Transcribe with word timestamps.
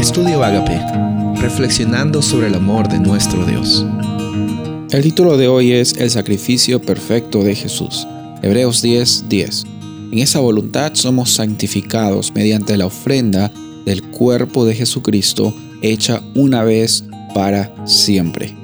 Estudio 0.00 0.42
Agape, 0.42 0.80
reflexionando 1.42 2.22
sobre 2.22 2.46
el 2.46 2.54
amor 2.54 2.88
de 2.88 2.98
nuestro 2.98 3.44
Dios. 3.44 3.84
El 4.90 5.02
título 5.02 5.36
de 5.36 5.46
hoy 5.46 5.72
es 5.72 5.92
El 5.98 6.10
sacrificio 6.10 6.80
perfecto 6.80 7.44
de 7.44 7.54
Jesús. 7.54 8.08
Hebreos 8.40 8.82
10:10. 8.82 9.28
10. 9.28 9.64
En 10.10 10.18
esa 10.20 10.40
voluntad 10.40 10.92
somos 10.94 11.28
santificados 11.32 12.32
mediante 12.34 12.78
la 12.78 12.86
ofrenda 12.86 13.52
del 13.84 14.02
cuerpo 14.04 14.64
de 14.64 14.74
Jesucristo 14.74 15.54
hecha 15.82 16.22
una 16.34 16.64
vez 16.64 17.04
para 17.34 17.70
siempre. 17.86 18.56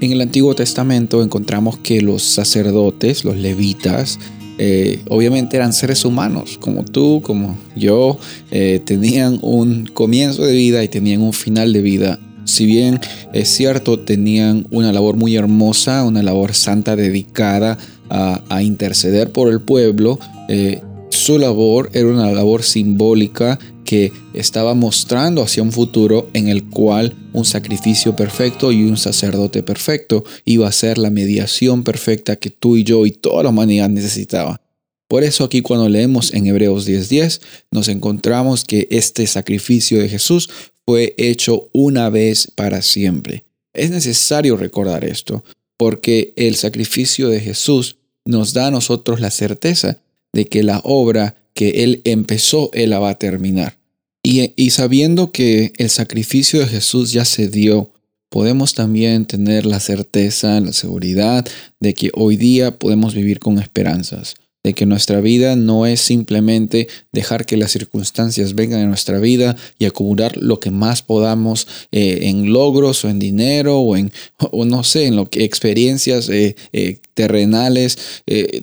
En 0.00 0.12
el 0.12 0.20
Antiguo 0.20 0.54
Testamento 0.54 1.24
encontramos 1.24 1.78
que 1.78 2.00
los 2.00 2.22
sacerdotes, 2.22 3.24
los 3.24 3.36
levitas, 3.36 4.20
eh, 4.58 5.00
obviamente 5.08 5.56
eran 5.56 5.72
seres 5.72 6.04
humanos, 6.04 6.58
como 6.60 6.84
tú, 6.84 7.20
como 7.22 7.58
yo, 7.76 8.18
eh, 8.50 8.80
tenían 8.84 9.38
un 9.42 9.86
comienzo 9.92 10.44
de 10.44 10.52
vida 10.52 10.84
y 10.84 10.88
tenían 10.88 11.22
un 11.22 11.32
final 11.32 11.72
de 11.72 11.82
vida. 11.82 12.18
Si 12.44 12.66
bien 12.66 13.00
es 13.32 13.48
cierto, 13.48 13.98
tenían 13.98 14.66
una 14.70 14.92
labor 14.92 15.16
muy 15.16 15.34
hermosa, 15.34 16.04
una 16.04 16.22
labor 16.22 16.54
santa 16.54 16.94
dedicada 16.94 17.78
a, 18.10 18.62
interceder 18.62 19.32
por 19.32 19.50
el 19.50 19.60
pueblo, 19.60 20.20
eh, 20.48 20.80
su 21.08 21.38
labor 21.38 21.90
era 21.94 22.08
una 22.08 22.30
labor 22.30 22.62
simbólica 22.62 23.58
que 23.84 24.12
estaba 24.32 24.74
mostrando 24.74 25.42
hacia 25.42 25.62
un 25.62 25.72
futuro 25.72 26.28
en 26.32 26.48
el 26.48 26.64
cual 26.64 27.14
un 27.32 27.44
sacrificio 27.44 28.16
perfecto 28.16 28.72
y 28.72 28.84
un 28.84 28.96
sacerdote 28.96 29.62
perfecto 29.62 30.24
iba 30.44 30.66
a 30.66 30.72
ser 30.72 30.98
la 30.98 31.10
mediación 31.10 31.84
perfecta 31.84 32.36
que 32.36 32.50
tú 32.50 32.76
y 32.76 32.84
yo 32.84 33.06
y 33.06 33.12
toda 33.12 33.44
la 33.44 33.50
humanidad 33.50 33.88
necesitaba. 33.88 34.60
Por 35.08 35.22
eso 35.22 35.44
aquí 35.44 35.60
cuando 35.60 35.88
leemos 35.88 36.32
en 36.32 36.46
Hebreos 36.46 36.86
10:10 36.86 37.40
nos 37.70 37.88
encontramos 37.88 38.64
que 38.64 38.88
este 38.90 39.26
sacrificio 39.26 40.00
de 40.00 40.08
Jesús 40.08 40.48
fue 40.86 41.14
hecho 41.18 41.68
una 41.72 42.10
vez 42.10 42.50
para 42.54 42.82
siempre. 42.82 43.44
Es 43.72 43.90
necesario 43.90 44.56
recordar 44.56 45.04
esto 45.04 45.44
porque 45.76 46.32
el 46.36 46.56
sacrificio 46.56 47.28
de 47.28 47.40
Jesús 47.40 47.96
nos 48.24 48.54
da 48.54 48.68
a 48.68 48.70
nosotros 48.70 49.20
la 49.20 49.30
certeza 49.30 50.00
de 50.32 50.46
que 50.46 50.62
la 50.62 50.80
obra 50.84 51.36
que 51.54 51.84
Él 51.84 52.02
empezó, 52.04 52.70
Él 52.72 52.90
la 52.90 52.98
va 52.98 53.10
a 53.10 53.18
terminar. 53.18 53.78
Y, 54.22 54.52
y 54.56 54.70
sabiendo 54.70 55.32
que 55.32 55.72
el 55.76 55.90
sacrificio 55.90 56.60
de 56.60 56.66
Jesús 56.66 57.12
ya 57.12 57.24
se 57.24 57.48
dio, 57.48 57.92
podemos 58.30 58.74
también 58.74 59.26
tener 59.26 59.66
la 59.66 59.80
certeza, 59.80 60.60
la 60.60 60.72
seguridad 60.72 61.46
de 61.80 61.94
que 61.94 62.10
hoy 62.14 62.36
día 62.36 62.78
podemos 62.78 63.14
vivir 63.14 63.38
con 63.38 63.58
esperanzas 63.58 64.34
de 64.64 64.72
que 64.72 64.86
nuestra 64.86 65.20
vida 65.20 65.54
no 65.56 65.86
es 65.86 66.00
simplemente 66.00 66.88
dejar 67.12 67.44
que 67.44 67.58
las 67.58 67.70
circunstancias 67.70 68.54
vengan 68.54 68.80
a 68.80 68.86
nuestra 68.86 69.20
vida 69.20 69.56
y 69.78 69.84
acumular 69.84 70.36
lo 70.38 70.58
que 70.58 70.70
más 70.70 71.02
podamos 71.02 71.68
eh, 71.92 72.20
en 72.22 72.52
logros 72.52 73.04
o 73.04 73.10
en 73.10 73.18
dinero 73.18 73.78
o 73.78 73.96
en, 73.96 74.10
o 74.38 74.64
no 74.64 74.82
sé, 74.82 75.06
en 75.06 75.16
lo 75.16 75.28
que 75.28 75.44
experiencias 75.44 76.30
eh, 76.30 76.56
eh, 76.72 76.98
terrenales. 77.12 77.98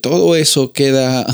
todo 0.02 0.36
eso 0.36 0.74
queda 0.74 1.26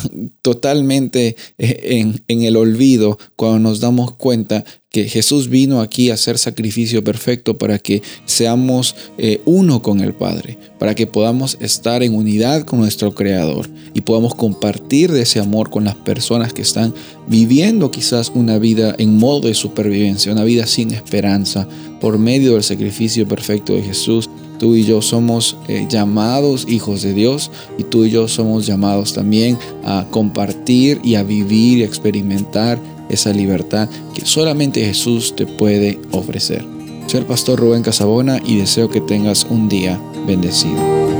totalmente 0.41 1.35
en, 1.57 2.21
en 2.27 2.43
el 2.43 2.57
olvido 2.57 3.17
cuando 3.35 3.59
nos 3.59 3.79
damos 3.79 4.13
cuenta 4.15 4.65
que 4.97 5.07
Jesús 5.07 5.47
vino 5.47 5.81
aquí 5.81 6.09
a 6.09 6.15
hacer 6.15 6.39
sacrificio 6.39 7.03
perfecto 7.03 7.55
para 7.55 7.77
que 7.77 8.01
seamos 8.25 8.95
eh, 9.19 9.41
uno 9.45 9.83
con 9.83 9.99
el 9.99 10.15
Padre, 10.15 10.57
para 10.79 10.95
que 10.95 11.05
podamos 11.05 11.55
estar 11.59 12.01
en 12.01 12.15
unidad 12.15 12.63
con 12.63 12.79
nuestro 12.79 13.13
Creador 13.13 13.69
y 13.93 14.01
podamos 14.01 14.33
compartir 14.33 15.11
de 15.11 15.21
ese 15.21 15.39
amor 15.39 15.69
con 15.69 15.83
las 15.83 15.93
personas 15.93 16.51
que 16.51 16.63
están 16.63 16.95
viviendo 17.27 17.91
quizás 17.91 18.31
una 18.33 18.57
vida 18.57 18.95
en 18.97 19.17
modo 19.17 19.41
de 19.49 19.53
supervivencia, 19.53 20.31
una 20.31 20.43
vida 20.43 20.65
sin 20.65 20.89
esperanza, 20.89 21.67
por 22.01 22.17
medio 22.17 22.53
del 22.53 22.63
sacrificio 22.63 23.27
perfecto 23.27 23.73
de 23.73 23.83
Jesús. 23.83 24.27
Tú 24.59 24.75
y 24.75 24.83
yo 24.83 25.01
somos 25.01 25.57
eh, 25.67 25.85
llamados 25.89 26.65
hijos 26.67 27.01
de 27.01 27.13
Dios 27.13 27.51
y 27.77 27.83
tú 27.83 28.05
y 28.05 28.09
yo 28.09 28.27
somos 28.27 28.65
llamados 28.65 29.13
también 29.13 29.57
a 29.85 30.07
compartir 30.09 30.99
y 31.03 31.15
a 31.15 31.23
vivir 31.23 31.79
y 31.79 31.83
experimentar 31.83 32.79
esa 33.09 33.31
libertad 33.31 33.89
que 34.13 34.25
solamente 34.25 34.85
Jesús 34.85 35.35
te 35.35 35.45
puede 35.45 35.99
ofrecer. 36.11 36.65
Soy 37.07 37.21
el 37.21 37.25
pastor 37.25 37.59
Rubén 37.59 37.83
Casabona 37.83 38.41
y 38.45 38.57
deseo 38.57 38.89
que 38.89 38.99
tengas 38.99 39.47
un 39.49 39.69
día 39.69 39.99
bendecido. 40.25 41.16